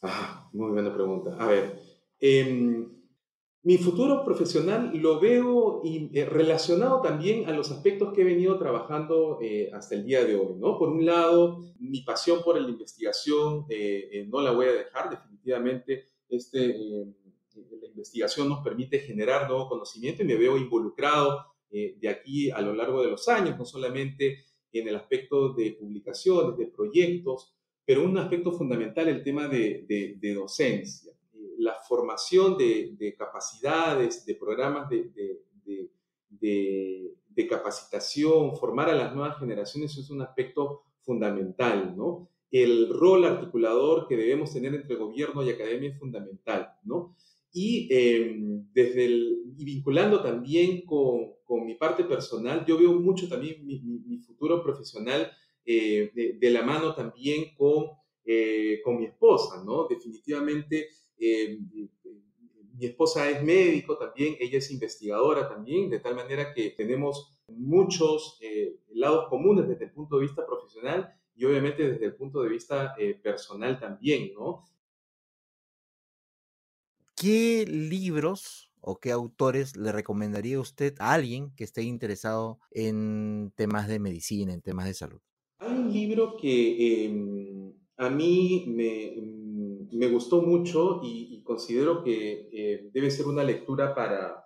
[0.01, 1.35] Ah, muy buena pregunta.
[1.39, 1.79] A ver,
[2.19, 3.00] em,
[3.63, 9.37] mi futuro profesional lo veo eh, relacionado también a los aspectos que he venido trabajando
[9.39, 10.79] eh, hasta el día de hoy, ¿no?
[10.79, 16.05] Por un lado, mi pasión por la investigación eh, no la voy a dejar, definitivamente
[16.27, 22.59] este, la investigación nos permite generar nuevo conocimiento y me veo involucrado de aquí a
[22.59, 24.43] lo largo de los años, no solamente
[24.73, 27.55] en el aspecto de publicaciones, de proyectos,
[27.85, 29.85] pero un aspecto fundamental, el tema de,
[30.19, 31.13] de docencia
[31.61, 35.07] la formación de, capacidades, de programas de,
[37.49, 41.95] capacitación, formar a las nuevas generaciones es un aspecto fundamental.
[42.49, 46.73] El rol articulador que debemos tener entre gobierno y academia es fundamental.
[47.53, 51.35] Y, em, el, vinculando también con,
[51.65, 55.29] mi parte personal, yo veo mucho también mi, futuro profesional
[55.65, 57.87] eh, de, la mano también con,
[58.23, 59.61] eh, mi esposa.
[59.89, 60.87] Definitivamente,
[61.21, 61.89] em,
[62.77, 68.37] mi esposa es médico también, ella es investigadora también, de tal manera que tenemos muchos
[68.41, 72.49] eh, lados comunes desde el punto de vista profesional y obviamente desde el punto de
[72.49, 74.65] vista personal también, ¿no?
[77.15, 83.87] ¿Qué libros o qué autores le recomendaría usted a alguien que esté interesado en temas
[83.87, 85.21] de medicina, en temas de salud?
[85.59, 89.13] Hay un libro que em, a mí me,
[89.91, 94.45] me, gustó mucho y, considero que eh, debe ser una lectura para,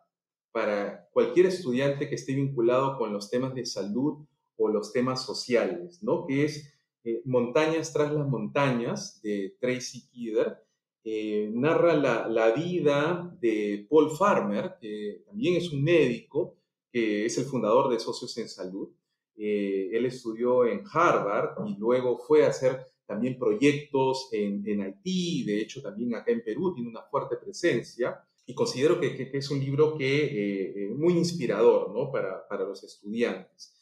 [0.51, 4.25] para cualquier estudiante que esté vinculado con los temas de salud
[4.57, 6.25] o los temas sociales, ¿no?
[6.25, 6.73] Que es
[7.03, 10.65] eh, Montañas tras las montañas de Tracy Kidder
[11.07, 16.57] eh, narra la, vida de Paul Farmer, que también es un médico,
[16.91, 18.89] que es el fundador de Socios en Salud.
[19.37, 25.61] Eh, él estudió en Harvard y luego fue a hacer también proyectos en, Haití, de
[25.61, 29.97] hecho también acá en Perú tiene una fuerte presencia y considero que, es un libro
[29.97, 32.11] que, eh, muy inspirador ¿no?
[32.11, 33.73] para, para, los estudiantes,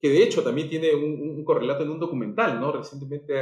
[0.00, 2.72] que de hecho también tiene un, correlato en un documental, ¿no?
[2.72, 3.34] recientemente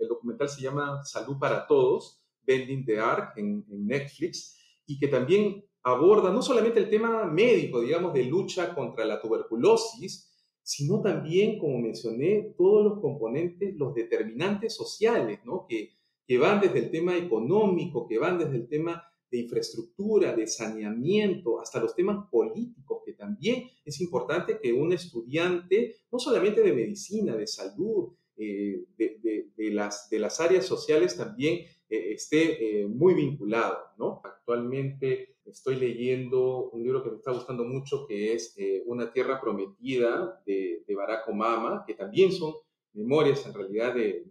[0.00, 4.56] el documental se llama Salud para Todos, Bending the Arc en, Netflix
[4.86, 10.29] y que también aborda no solamente el tema médico, digamos, de lucha contra la tuberculosis,
[10.62, 15.66] sino también, como mencioné, todos los componentes, los determinantes sociales, ¿no?
[15.68, 15.90] Que,
[16.26, 21.60] que van desde el tema económico, que van desde el tema de infraestructura, de saneamiento,
[21.60, 27.36] hasta los temas políticos, que también es importante que un estudiante, no solamente de medicina,
[27.36, 33.78] de salud, eh, de, las, de las áreas sociales, también eh, esté eh, muy vinculado,
[33.98, 34.20] ¿no?
[34.22, 39.40] Actualmente estoy leyendo un libro que me está gustando mucho, que es eh, Una tierra
[39.40, 42.54] prometida de, Barack Obama, que también son
[42.92, 44.24] memorias en realidad de,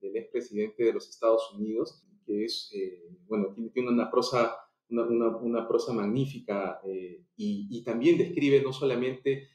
[0.00, 2.72] del expresidente de los Estados Unidos, que es,
[3.26, 4.56] bueno, tiene, una prosa,
[4.90, 5.04] una,
[5.38, 9.48] una, prosa magnífica y, y, también describe no solamente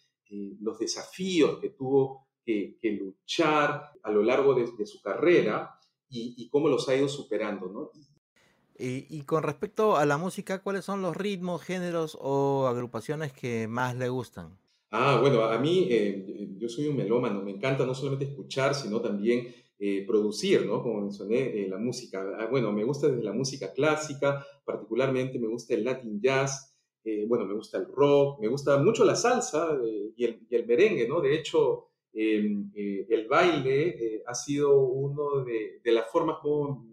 [0.61, 5.75] los desafíos que tuvo que, que, luchar a lo largo de, de su carrera,
[6.09, 7.91] y, cómo los ha ido superando, ¿no?
[8.77, 13.95] Y, con respecto a la música, ¿cuáles son los ritmos, géneros o agrupaciones que más
[13.95, 14.57] le gustan?
[14.91, 19.01] Ah, bueno, a mí eh, yo soy un melómano, me encanta no solamente escuchar, sino
[19.01, 20.81] también eh, producir, ¿no?
[20.83, 22.23] Como mencioné, eh, la música.
[22.39, 26.71] Ah, bueno, me gusta desde la música clásica, particularmente me gusta el Latin jazz,
[27.27, 29.77] bueno, me gusta el rock, me gusta mucho la salsa
[30.15, 31.21] y el, y, el, merengue, ¿no?
[31.21, 36.85] De hecho, eh, el baile eh, ha sido uno de, las formas como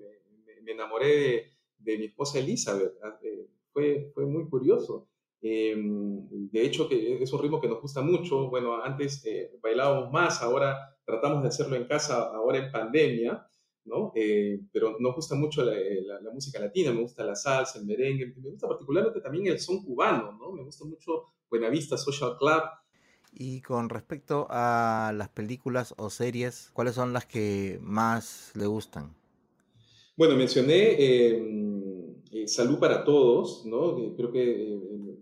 [0.63, 2.95] me, enamoré de, mi esposa Elizabeth.
[3.03, 5.09] Ah, eh, fue, fue muy curioso.
[5.41, 8.49] Em, de hecho, que es un ritmo que nos gusta mucho.
[8.49, 9.25] Bueno, antes
[9.61, 13.47] bailábamos más, ahora tratamos de hacerlo en casa, ahora en pandemia,
[13.85, 14.13] ¿no?
[14.73, 15.75] pero nos gusta mucho la,
[16.21, 19.83] la, música latina, me gusta la salsa, el merengue, me gusta particularmente también el son
[19.83, 20.53] cubano, ¿no?
[20.53, 22.63] Me gusta mucho Buenavista Social Club,
[23.33, 29.15] y con respecto a las películas o series, ¿cuáles son las que más le gustan?
[30.17, 33.97] Bueno, mencioné em, eh, Salud para Todos, ¿no?
[34.15, 34.81] creo que eh,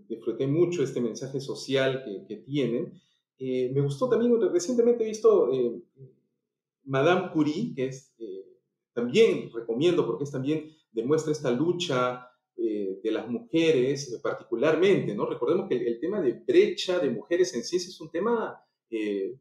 [0.08, 3.00] disfruté mucho este mensaje social que, que tienen.
[3.38, 5.48] Eh, me gustó también, recientemente he visto
[6.84, 8.14] Madame Curie, que es,
[8.92, 12.29] también recomiendo porque es también demuestra esta lucha
[12.72, 15.26] eh, de las mujeres particularmente, ¿no?
[15.26, 19.34] Recordemos que el, tema de brecha de mujeres en ciencia es un tema eh,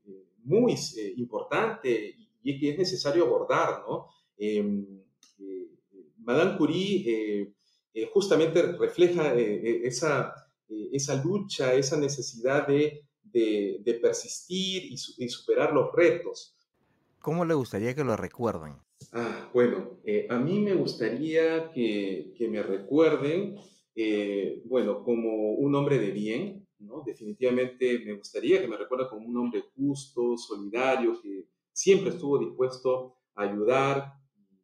[0.43, 4.07] muy eh, importante y, que es necesario abordar, ¿no?
[4.35, 4.83] Em,
[6.17, 7.53] Madame Curie
[8.11, 10.33] justamente refleja esa,
[10.91, 16.55] esa lucha, esa necesidad de, de, persistir y superar los retos.
[17.19, 18.75] ¿Cómo le gustaría que lo recuerden?
[19.11, 23.55] Ah, bueno, eh, a mí me gustaría que, que me recuerden,
[23.95, 27.01] eh, bueno, como un hombre de bien, ¿no?
[27.03, 33.15] Definitivamente me gustaría que me recuerden como un hombre justo, solidario, que siempre estuvo dispuesto
[33.33, 34.13] a ayudar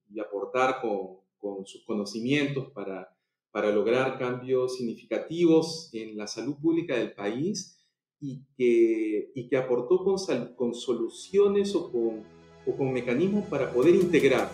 [0.10, 3.18] y aportar con, con sus conocimientos para,
[3.50, 7.84] para lograr cambios significativos en la salud pública del país
[8.20, 10.18] y que, y que aportó con,
[10.56, 12.35] con soluciones o con
[12.66, 14.50] o con mecanismos para poder integrar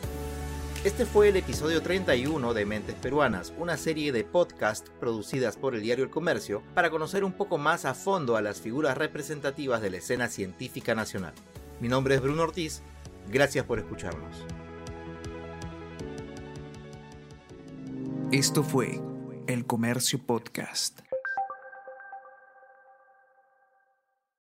[0.83, 5.81] Este fue el episodio 31 de Mentes Peruanas, una serie de podcast producidas por el
[5.81, 9.91] diario El Comercio para conocer un poco más a fondo a las figuras representativas de
[9.91, 11.33] la escena científica nacional.
[11.79, 12.81] Mi nombre es Bruno Ortiz,
[13.31, 14.45] gracias por escucharnos.
[18.31, 19.01] Esto fue
[19.47, 21.01] El Comercio Podcast.